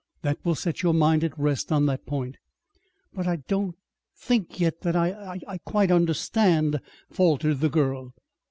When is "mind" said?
0.95-1.23